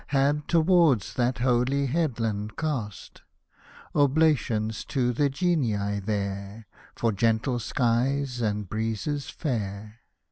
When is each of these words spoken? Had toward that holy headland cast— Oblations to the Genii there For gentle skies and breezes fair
Had 0.07 0.47
toward 0.47 1.01
that 1.15 1.37
holy 1.37 1.85
headland 1.85 2.57
cast— 2.57 3.21
Oblations 3.95 4.83
to 4.85 5.13
the 5.13 5.29
Genii 5.29 5.99
there 5.99 6.65
For 6.95 7.11
gentle 7.11 7.59
skies 7.59 8.41
and 8.41 8.67
breezes 8.67 9.29
fair 9.29 9.99